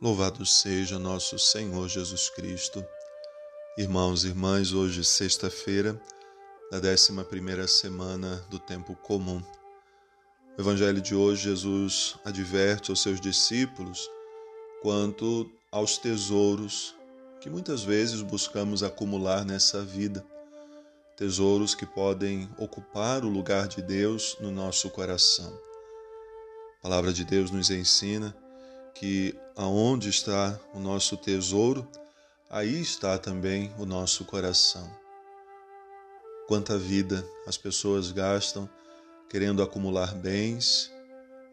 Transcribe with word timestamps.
Louvado 0.00 0.46
seja 0.46 0.98
nosso 0.98 1.38
Senhor 1.38 1.88
Jesus 1.88 2.30
Cristo. 2.30 2.82
Irmãos 3.76 4.24
e 4.24 4.28
irmãs, 4.28 4.72
hoje 4.72 5.04
sexta-feira, 5.04 6.00
da 6.70 6.78
11 6.78 7.24
primeira 7.24 7.68
semana 7.68 8.36
do 8.48 8.58
tempo 8.58 8.96
comum. 8.96 9.42
No 10.56 10.64
Evangelho 10.64 11.00
de 11.00 11.14
hoje, 11.14 11.42
Jesus 11.42 12.16
adverte 12.24 12.90
aos 12.90 13.02
seus 13.02 13.20
discípulos 13.20 14.10
quanto 14.82 15.50
aos 15.70 15.98
tesouros 15.98 16.94
que 17.40 17.50
muitas 17.50 17.82
vezes 17.82 18.22
buscamos 18.22 18.82
acumular 18.82 19.44
nessa 19.44 19.82
vida. 19.82 20.24
Tesouros 21.16 21.74
que 21.74 21.84
podem 21.84 22.48
ocupar 22.58 23.24
o 23.24 23.28
lugar 23.28 23.68
de 23.68 23.82
Deus 23.82 24.36
no 24.40 24.50
nosso 24.50 24.88
coração. 24.90 25.52
A 26.78 26.82
palavra 26.82 27.12
de 27.12 27.24
Deus 27.24 27.50
nos 27.50 27.70
ensina 27.70 28.34
que 28.94 29.34
aonde 29.56 30.08
está 30.08 30.58
o 30.74 30.78
nosso 30.78 31.16
tesouro, 31.16 31.86
aí 32.48 32.80
está 32.80 33.18
também 33.18 33.72
o 33.78 33.86
nosso 33.86 34.24
coração. 34.24 34.90
Quanta 36.46 36.76
vida 36.76 37.24
as 37.46 37.56
pessoas 37.56 38.10
gastam 38.10 38.68
querendo 39.28 39.62
acumular 39.62 40.14
bens 40.14 40.90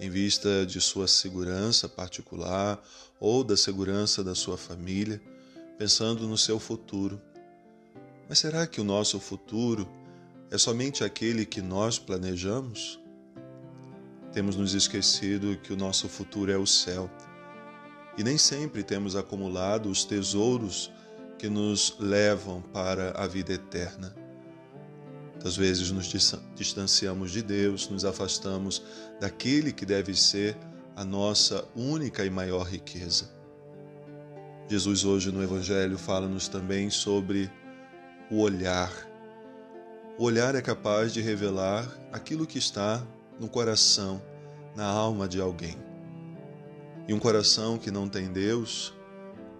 em 0.00 0.10
vista 0.10 0.64
de 0.66 0.80
sua 0.80 1.06
segurança 1.06 1.88
particular 1.88 2.82
ou 3.20 3.44
da 3.44 3.56
segurança 3.56 4.24
da 4.24 4.34
sua 4.34 4.56
família, 4.56 5.20
pensando 5.78 6.26
no 6.26 6.38
seu 6.38 6.58
futuro. 6.58 7.20
Mas 8.28 8.38
será 8.38 8.66
que 8.66 8.80
o 8.80 8.84
nosso 8.84 9.20
futuro 9.20 9.88
é 10.50 10.58
somente 10.58 11.04
aquele 11.04 11.44
que 11.44 11.60
nós 11.60 11.98
planejamos? 11.98 12.98
Temos 14.32 14.56
nos 14.56 14.74
esquecido 14.74 15.56
que 15.56 15.72
o 15.72 15.76
nosso 15.76 16.08
futuro 16.08 16.52
é 16.52 16.56
o 16.56 16.66
céu 16.66 17.10
e 18.16 18.22
nem 18.22 18.36
sempre 18.36 18.82
temos 18.82 19.16
acumulado 19.16 19.88
os 19.90 20.04
tesouros 20.04 20.92
que 21.38 21.48
nos 21.48 21.96
levam 21.98 22.60
para 22.60 23.12
a 23.12 23.26
vida 23.26 23.52
eterna. 23.52 24.14
Muitas 25.32 25.56
vezes 25.56 25.90
nos 25.90 26.06
distanciamos 26.54 27.30
de 27.30 27.42
Deus, 27.42 27.88
nos 27.88 28.04
afastamos 28.04 28.82
daquele 29.18 29.72
que 29.72 29.86
deve 29.86 30.14
ser 30.14 30.54
a 30.94 31.02
nossa 31.02 31.66
única 31.74 32.24
e 32.24 32.30
maior 32.30 32.64
riqueza. 32.64 33.30
Jesus, 34.68 35.04
hoje 35.04 35.32
no 35.32 35.42
Evangelho, 35.42 35.96
fala-nos 35.96 36.46
também 36.46 36.90
sobre 36.90 37.50
o 38.30 38.40
olhar. 38.40 38.92
O 40.18 40.24
olhar 40.24 40.54
é 40.54 40.60
capaz 40.60 41.12
de 41.12 41.22
revelar 41.22 41.88
aquilo 42.12 42.46
que 42.46 42.58
está 42.58 43.02
no 43.40 43.48
coração, 43.48 44.22
na 44.76 44.84
alma 44.84 45.26
de 45.26 45.40
alguém. 45.40 45.76
E 47.08 47.14
um 47.14 47.18
coração 47.18 47.78
que 47.78 47.90
não 47.90 48.06
tem 48.06 48.30
Deus 48.30 48.92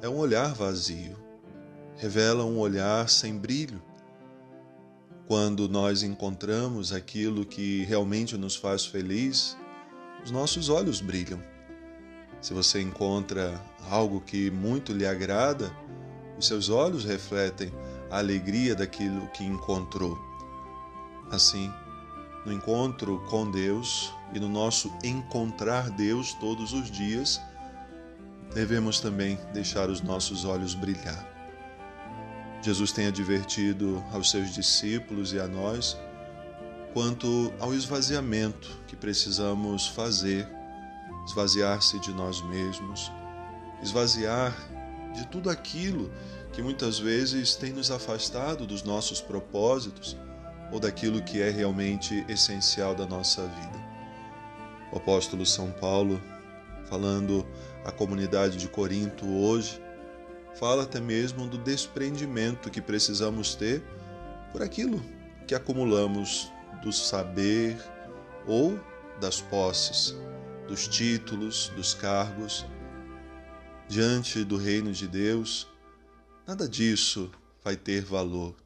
é 0.00 0.08
um 0.08 0.16
olhar 0.16 0.54
vazio, 0.54 1.16
revela 1.96 2.44
um 2.44 2.56
olhar 2.56 3.08
sem 3.08 3.36
brilho. 3.36 3.82
Quando 5.26 5.68
nós 5.68 6.04
encontramos 6.04 6.92
aquilo 6.92 7.44
que 7.44 7.82
realmente 7.84 8.36
nos 8.36 8.54
faz 8.54 8.86
feliz, 8.86 9.56
os 10.24 10.30
nossos 10.30 10.68
olhos 10.68 11.00
brilham. 11.00 11.42
Se 12.40 12.54
você 12.54 12.80
encontra 12.80 13.60
algo 13.90 14.20
que 14.20 14.50
muito 14.50 14.92
lhe 14.92 15.06
agrada, 15.06 15.74
os 16.38 16.46
seus 16.46 16.68
olhos 16.68 17.04
refletem 17.04 17.72
a 18.10 18.18
alegria 18.18 18.74
daquilo 18.74 19.26
que 19.28 19.42
encontrou. 19.42 20.16
Assim, 21.30 21.72
no 22.44 22.52
encontro 22.52 23.24
com 23.28 23.50
Deus 23.50 24.12
e 24.32 24.40
no 24.40 24.48
nosso 24.48 24.92
encontrar 25.02 25.90
Deus 25.90 26.34
todos 26.34 26.72
os 26.72 26.90
dias, 26.90 27.40
devemos 28.54 29.00
também 29.00 29.38
deixar 29.52 29.88
os 29.88 30.00
nossos 30.00 30.44
olhos 30.44 30.74
brilhar. 30.74 31.32
Jesus 32.62 32.92
tem 32.92 33.06
advertido 33.06 34.02
aos 34.12 34.30
seus 34.30 34.54
discípulos 34.54 35.32
e 35.32 35.40
a 35.40 35.46
nós 35.46 35.96
quanto 36.92 37.52
ao 37.58 37.74
esvaziamento 37.74 38.70
que 38.86 38.94
precisamos 38.94 39.88
fazer, 39.88 40.48
esvaziar-se 41.26 41.98
de 41.98 42.12
nós 42.12 42.40
mesmos, 42.40 43.10
esvaziar 43.82 44.54
de 45.12 45.26
tudo 45.26 45.50
aquilo 45.50 46.10
que 46.52 46.62
muitas 46.62 46.98
vezes 46.98 47.56
tem 47.56 47.72
nos 47.72 47.90
afastado 47.90 48.66
dos 48.66 48.82
nossos 48.82 49.20
propósitos 49.20 50.16
ou 50.74 50.80
daquilo 50.80 51.22
que 51.22 51.40
é 51.40 51.50
realmente 51.50 52.26
essencial 52.28 52.96
da 52.96 53.06
nossa 53.06 53.42
vida. 53.46 53.84
O 54.90 54.96
apóstolo 54.96 55.46
São 55.46 55.70
Paulo, 55.70 56.20
falando 56.90 57.46
à 57.84 57.92
comunidade 57.92 58.56
de 58.56 58.66
Corinto 58.66 59.24
hoje, 59.24 59.80
fala 60.56 60.82
até 60.82 61.00
mesmo 61.00 61.46
do 61.46 61.58
desprendimento 61.58 62.72
que 62.72 62.80
precisamos 62.80 63.54
ter 63.54 63.84
por 64.50 64.62
aquilo 64.62 65.00
que 65.46 65.54
acumulamos 65.54 66.50
do 66.82 66.92
saber 66.92 67.76
ou 68.44 68.76
das 69.20 69.40
posses, 69.40 70.16
dos 70.66 70.88
títulos, 70.88 71.68
dos 71.76 71.94
cargos. 71.94 72.66
Diante 73.86 74.42
do 74.42 74.56
reino 74.56 74.90
de 74.90 75.06
Deus, 75.06 75.68
nada 76.44 76.68
disso 76.68 77.30
vai 77.62 77.76
ter 77.76 78.04
valor 78.04 78.63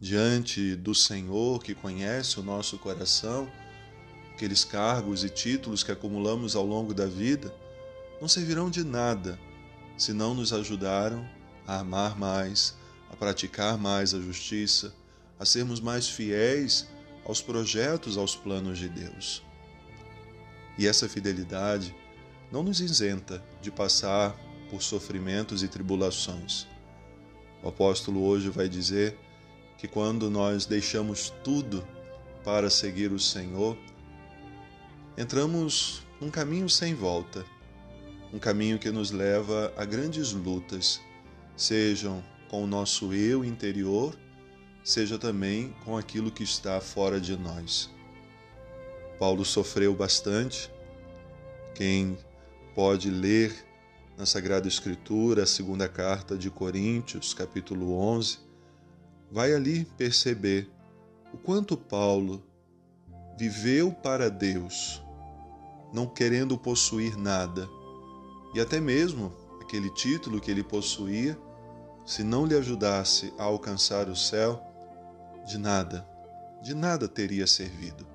diante 0.00 0.76
do 0.76 0.94
Senhor 0.94 1.62
que 1.62 1.74
conhece 1.74 2.38
o 2.38 2.42
nosso 2.42 2.78
coração, 2.78 3.50
aqueles 4.32 4.64
cargos 4.64 5.24
e 5.24 5.28
títulos 5.28 5.82
que 5.82 5.90
acumulamos 5.90 6.54
ao 6.54 6.64
longo 6.64 6.94
da 6.94 7.06
vida 7.06 7.52
não 8.20 8.28
servirão 8.28 8.70
de 8.70 8.84
nada 8.84 9.38
se 9.96 10.12
não 10.12 10.34
nos 10.34 10.52
ajudaram 10.52 11.28
a 11.66 11.80
amar 11.80 12.16
mais, 12.16 12.76
a 13.10 13.16
praticar 13.16 13.76
mais 13.76 14.14
a 14.14 14.20
justiça, 14.20 14.94
a 15.38 15.44
sermos 15.44 15.80
mais 15.80 16.08
fiéis 16.08 16.88
aos 17.24 17.42
projetos, 17.42 18.16
aos 18.16 18.36
planos 18.36 18.78
de 18.78 18.88
Deus. 18.88 19.42
E 20.78 20.86
essa 20.86 21.08
fidelidade 21.08 21.94
não 22.52 22.62
nos 22.62 22.80
isenta 22.80 23.44
de 23.60 23.70
passar 23.70 24.36
por 24.70 24.80
sofrimentos 24.80 25.62
e 25.62 25.68
tribulações. 25.68 26.66
O 27.62 27.68
apóstolo 27.68 28.22
hoje 28.24 28.48
vai 28.48 28.68
dizer 28.68 29.18
que 29.78 29.86
quando 29.86 30.28
nós 30.28 30.66
deixamos 30.66 31.32
tudo 31.42 31.86
para 32.44 32.68
seguir 32.68 33.12
o 33.12 33.18
Senhor, 33.18 33.78
entramos 35.16 36.02
num 36.20 36.30
caminho 36.30 36.68
sem 36.68 36.94
volta, 36.94 37.46
um 38.32 38.38
caminho 38.40 38.78
que 38.78 38.90
nos 38.90 39.12
leva 39.12 39.72
a 39.76 39.84
grandes 39.84 40.32
lutas, 40.32 41.00
sejam 41.56 42.22
com 42.50 42.64
o 42.64 42.66
nosso 42.66 43.14
eu 43.14 43.44
interior, 43.44 44.18
seja 44.82 45.16
também 45.16 45.74
com 45.84 45.96
aquilo 45.96 46.30
que 46.30 46.42
está 46.42 46.80
fora 46.80 47.20
de 47.20 47.36
nós. 47.36 47.88
Paulo 49.18 49.44
sofreu 49.44 49.94
bastante. 49.94 50.70
Quem 51.74 52.18
pode 52.74 53.10
ler 53.10 53.54
na 54.16 54.26
Sagrada 54.26 54.66
Escritura, 54.66 55.44
a 55.44 55.46
segunda 55.46 55.88
carta 55.88 56.36
de 56.36 56.50
Coríntios, 56.50 57.34
capítulo 57.34 57.92
11, 57.92 58.47
vai 59.30 59.52
ali 59.52 59.84
perceber 59.84 60.70
o 61.32 61.36
quanto 61.36 61.76
Paulo 61.76 62.42
viveu 63.36 63.92
para 63.92 64.30
Deus, 64.30 65.02
não 65.92 66.06
querendo 66.06 66.56
possuir 66.58 67.16
nada, 67.16 67.68
e 68.54 68.60
até 68.60 68.80
mesmo 68.80 69.32
aquele 69.60 69.90
título 69.90 70.40
que 70.40 70.50
ele 70.50 70.62
possuía, 70.62 71.38
se 72.06 72.24
não 72.24 72.46
lhe 72.46 72.56
ajudasse 72.56 73.32
a 73.38 73.44
alcançar 73.44 74.08
o 74.08 74.16
céu, 74.16 74.62
de 75.46 75.58
nada, 75.58 76.08
de 76.62 76.74
nada 76.74 77.06
teria 77.06 77.46
servido. 77.46 78.06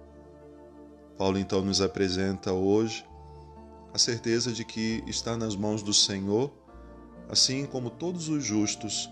Paulo 1.18 1.38
então 1.38 1.62
nos 1.62 1.80
apresenta 1.80 2.52
hoje 2.52 3.06
a 3.94 4.00
certeza 4.00 4.52
de 4.52 4.66
que 4.66 5.04
está 5.06 5.38
nas 5.38 5.56
mãos 5.56 5.84
do 5.84 5.94
Senhor, 5.94 6.52
assim 7.30 7.66
como 7.66 7.92
todos 7.92 8.28
os 8.28 8.44
justos 8.44 9.10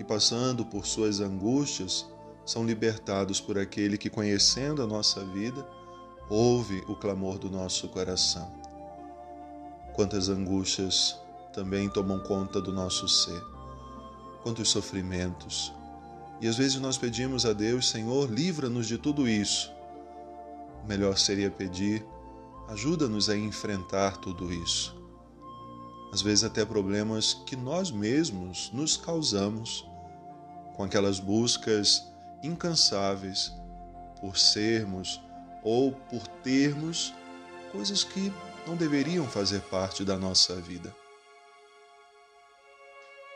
que, 0.00 0.04
passando 0.04 0.64
por 0.64 0.86
suas 0.86 1.20
angústias, 1.20 2.06
são 2.46 2.64
libertados 2.64 3.38
por 3.38 3.58
aquele 3.58 3.98
que, 3.98 4.08
conhecendo 4.08 4.82
a 4.82 4.86
nossa 4.86 5.22
vida, 5.26 5.68
ouve 6.30 6.82
o 6.88 6.96
clamor 6.96 7.38
do 7.38 7.50
nosso 7.50 7.86
coração. 7.88 8.50
Quantas 9.92 10.30
angústias 10.30 11.20
também 11.52 11.86
tomam 11.90 12.18
conta 12.20 12.62
do 12.62 12.72
nosso 12.72 13.06
ser, 13.06 13.42
quantos 14.42 14.70
sofrimentos. 14.70 15.70
E 16.40 16.48
às 16.48 16.56
vezes 16.56 16.80
nós 16.80 16.96
pedimos 16.96 17.44
a 17.44 17.52
Deus, 17.52 17.90
Senhor, 17.90 18.30
livra-nos 18.30 18.88
de 18.88 18.96
tudo 18.96 19.28
isso. 19.28 19.70
Melhor 20.88 21.18
seria 21.18 21.50
pedir, 21.50 22.06
ajuda-nos 22.68 23.28
a 23.28 23.36
enfrentar 23.36 24.16
tudo 24.16 24.50
isso. 24.50 24.98
Às 26.10 26.22
vezes, 26.22 26.42
até 26.42 26.64
problemas 26.64 27.34
que 27.44 27.54
nós 27.54 27.90
mesmos 27.90 28.70
nos 28.72 28.96
causamos 28.96 29.89
com 30.80 30.84
aquelas 30.84 31.20
buscas 31.20 32.10
incansáveis 32.42 33.52
por 34.18 34.38
sermos 34.38 35.20
ou 35.62 35.92
por 35.92 36.26
termos 36.42 37.12
coisas 37.70 38.02
que 38.02 38.32
não 38.66 38.76
deveriam 38.76 39.28
fazer 39.28 39.60
parte 39.60 40.06
da 40.06 40.16
nossa 40.16 40.56
vida. 40.56 40.90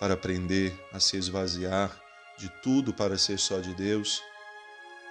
Para 0.00 0.14
aprender 0.14 0.75
a 0.91 0.99
se 0.99 1.19
esvaziar 1.19 1.94
de 2.38 2.49
tudo 2.62 2.94
para 2.94 3.19
ser 3.19 3.38
só 3.38 3.61
de 3.61 3.75
Deus, 3.75 4.23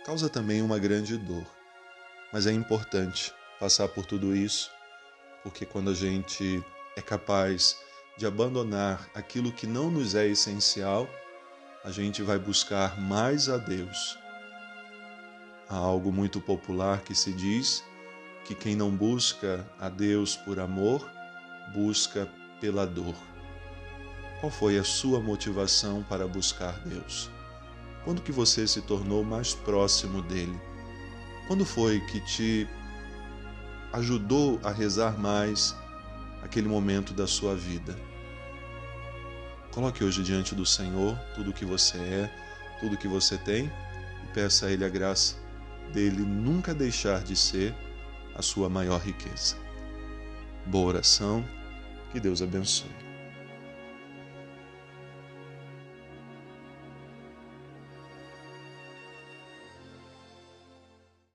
causa 0.03 0.27
também 0.27 0.59
uma 0.63 0.79
grande 0.79 1.15
dor. 1.19 1.45
Mas 2.33 2.47
é 2.47 2.51
importante 2.51 3.31
passar 3.59 3.88
por 3.89 4.07
tudo 4.07 4.36
isso, 4.36 4.71
porque 5.44 5.68
quando 5.68 5.91
a 5.91 5.94
gente 5.94 6.63
é 6.97 7.01
capaz 7.03 7.77
de 8.18 8.25
abandonar 8.25 9.07
aquilo 9.13 9.51
que 9.51 9.68
não 9.68 9.91
nos 9.91 10.15
é 10.15 10.25
essencial, 10.27 11.07
a 11.83 11.91
gente 11.91 12.24
vai 12.24 12.39
buscar 12.39 12.97
mais 13.00 13.50
a 13.50 13.57
Deus. 13.57 14.18
Há 15.69 15.75
algo 15.75 16.13
muito 16.13 16.39
popular 16.39 17.01
que 17.01 17.13
se 17.13 17.33
diz 17.33 17.83
que 18.45 18.56
quem 18.56 18.74
não 18.74 18.89
busca 18.89 19.69
a 19.77 19.89
Deus 19.89 20.38
por 20.38 20.62
amor, 20.62 21.06
busca 21.74 22.30
pela 22.62 22.88
dor. 22.88 23.15
Qual 24.39 24.50
foi 24.50 24.77
a 24.77 24.83
sua 24.83 25.19
motivação 25.19 26.03
para 26.03 26.25
buscar 26.25 26.80
Deus? 26.85 27.30
Quando 28.06 28.21
que 28.21 28.31
você 28.31 28.65
se 28.65 28.81
tornou 28.81 29.24
mais 29.24 29.53
próximo 29.53 30.21
dele? 30.21 30.59
Quando 31.47 31.65
foi 31.65 32.00
que 32.07 32.21
te 32.21 32.68
ajudou 33.91 34.57
a 34.63 34.71
rezar 34.71 35.19
mais 35.19 35.75
aquele 36.41 36.69
momento 36.69 37.13
da 37.13 37.27
sua 37.27 37.56
vida? 37.56 38.12
Coloque 39.73 40.03
hoje 40.03 40.21
diante 40.21 40.53
do 40.53 40.67
Senhor 40.67 41.17
tudo 41.33 41.49
o 41.49 41.53
que 41.53 41.65
você 41.65 41.97
é, 41.97 42.31
tudo 42.79 42.93
o 42.93 42.97
que 42.97 43.07
você 43.07 43.39
tem 43.39 43.71
e 44.23 44.27
peça 44.31 44.67
a 44.67 44.71
Ele 44.71 44.85
a 44.85 44.89
graça 44.89 45.35
dele 45.91 46.21
nunca 46.21 46.75
deixar 46.75 47.23
de 47.23 47.35
ser 47.35 47.73
a 48.35 48.41
sua 48.43 48.69
maior 48.69 49.01
riqueza. 49.01 49.55
Boa 50.67 50.89
oração, 50.89 51.43
que 52.11 52.19
Deus 52.19 52.39
abençoe. 52.39 53.12